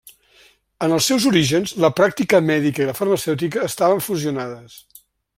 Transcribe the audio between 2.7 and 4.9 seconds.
i la farmacèutica estaven fusionades.